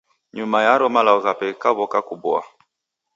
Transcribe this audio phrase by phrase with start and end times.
[0.35, 2.41] Nyuma yaro malagho ghape ghikaw'oka kuboa.